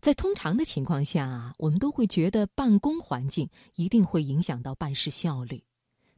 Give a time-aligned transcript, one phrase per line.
[0.00, 5.62] 在通常的情况下啊，我们都会觉得办公环境一定会影响到办事效率。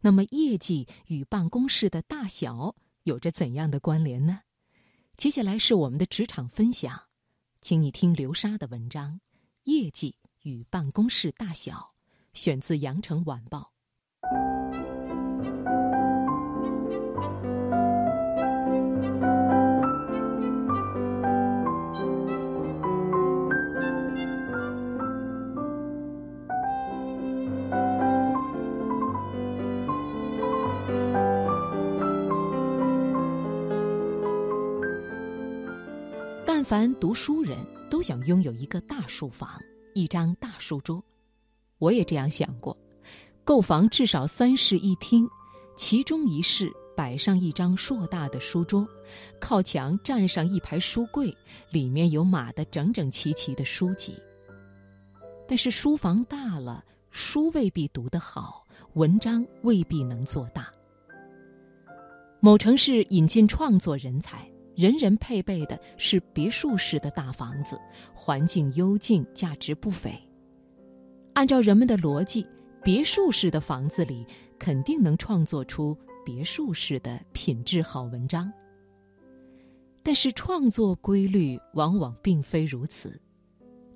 [0.00, 4.40] 那么，业绩与办公室的大小有着怎样的关联呢？
[5.16, 7.00] 接下来是我们的职场分享，
[7.60, 9.14] 请你听流沙的文章
[9.64, 11.72] 《业绩与办公室大小》，
[12.32, 13.72] 选自《羊城晚报》。
[36.68, 37.56] 凡读书人
[37.88, 39.58] 都想拥有一个大书房，
[39.94, 41.02] 一张大书桌。
[41.78, 42.76] 我也这样想过，
[43.42, 45.26] 购房至少三室一厅，
[45.78, 48.86] 其中一室摆上一张硕大的书桌，
[49.40, 51.34] 靠墙站上一排书柜，
[51.70, 54.22] 里面有码得整整齐齐的书籍。
[55.48, 60.70] 但是书房大了，书未必读得好，文章未必能做大。
[62.40, 64.46] 某城市引进创作人才。
[64.78, 67.76] 人人配备的是别墅式的大房子，
[68.14, 70.12] 环境幽静，价值不菲。
[71.32, 72.46] 按照人们的逻辑，
[72.84, 74.24] 别墅式的房子里
[74.56, 78.52] 肯定能创作出别墅式的品质好文章。
[80.04, 83.20] 但是创作规律往往并非如此。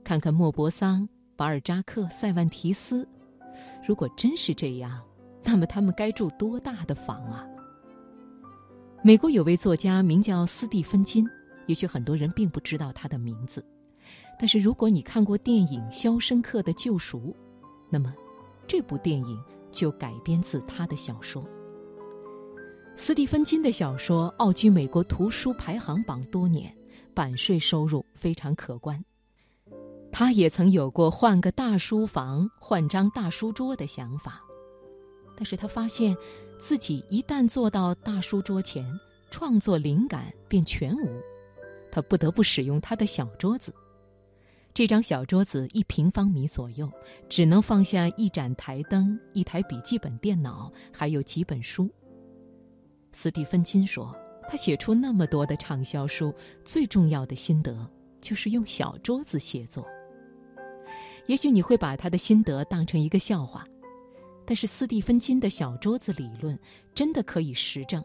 [0.02, 3.08] 看看莫泊桑、巴尔扎克、塞万提斯，
[3.86, 5.00] 如果真是这样，
[5.44, 7.46] 那么他们该住多大的房啊？
[9.04, 11.28] 美国有位作家名叫斯蒂芬金，
[11.66, 13.64] 也许很多人并不知道他的名字，
[14.38, 17.18] 但是如果你看过电影《肖申克的救赎》，
[17.90, 18.14] 那么
[18.64, 19.42] 这部电影
[19.72, 21.44] 就改编自他的小说。
[22.94, 26.72] 斯蒂芬金的小说傲居美国图书排行榜多年，
[27.12, 29.04] 版税收入非常可观。
[30.12, 34.40] 他也曾有过换个大书房、换张大书桌的想法，
[35.34, 36.16] 但是他发现。
[36.62, 38.88] 自己一旦坐到大书桌前，
[39.32, 41.20] 创作灵感便全无。
[41.90, 43.74] 他不得不使用他的小桌子。
[44.72, 46.88] 这张小桌子一平方米左右，
[47.28, 51.90] 只能放下一盏台灯、一台笔记本电脑，还有几本书。
[53.10, 54.14] 斯蒂芬金说
[54.48, 56.32] ：“他写出那么多的畅销书，
[56.64, 57.76] 最重要的心得
[58.20, 59.84] 就是用小桌子写作。”
[61.26, 63.66] 也许你会把他的心得当成一个笑话。
[64.44, 66.58] 但是斯蒂芬金的小桌子理论
[66.94, 68.02] 真的可以实证，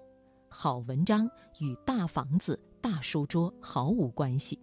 [0.48, 4.60] 好文章与大房子、大书桌毫无关系。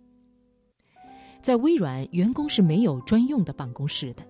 [1.42, 4.22] 在微软，员工是没有专用的办公室的。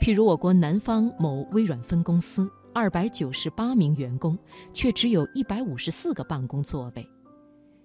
[0.00, 4.38] 譬如我国南方某微软分公司，二百九十八名员工，
[4.72, 7.06] 却只有一百五十四个办公座位，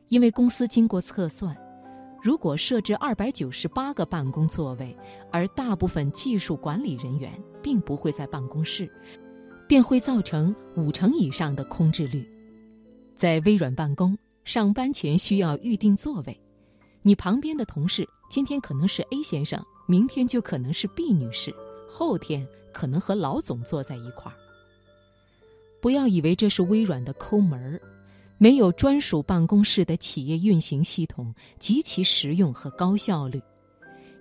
[0.07, 1.53] 因为公司经过测算。
[2.23, 4.97] 如果设置二百九十八个办公座位，
[5.31, 7.31] 而大部分技术管理人员
[7.65, 8.87] 并不会在办公室，
[9.67, 12.23] 便会造成五成以上的空置率。
[13.15, 16.39] 在微软办公，上班前需要预定座位，
[17.01, 21.51] 你旁边的同事今天可能是 A 先生，明天就可能是 B 女士，
[21.89, 24.37] 后天可能和老总坐在一块儿。
[25.81, 27.81] 不要以为这是微软的抠门儿。
[28.37, 33.41] 没有专属办公室的企业运行系统极其实用和高效率。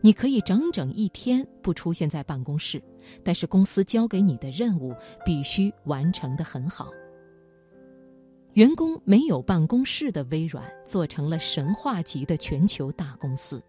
[0.05, 2.83] 你可以整整一天不出现在办公室，
[3.23, 4.95] 但是公司交给你的任务
[5.25, 6.91] 必须完成的很好。
[8.53, 13.63] 员工没有办公室的微软做成了神话级的全球大公司，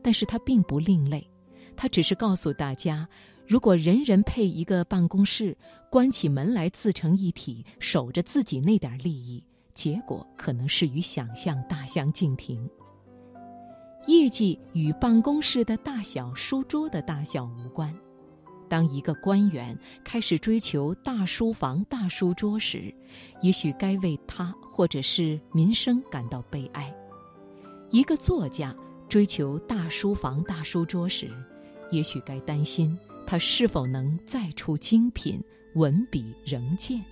[0.00, 1.28] 但是它并不另类，
[1.76, 3.06] 它只是告诉大家，
[3.46, 5.54] 如果人人配一个办公室，
[5.90, 9.44] 关起门来自成一体，守着自己那点利益。
[9.74, 12.66] 结果可能是与想象大相径庭。
[14.08, 17.94] 业绩与办公室的大小、书桌的大小无关。
[18.66, 22.92] 当一个官员开始追求大书房、大书桌时，
[23.42, 26.90] 也许该为他或者是民生感到悲哀；
[27.90, 28.74] 一个作家
[29.10, 31.30] 追求大书房、大书桌时，
[31.90, 35.38] 也许该担心他是否能再出精品，
[35.74, 37.04] 文笔仍健。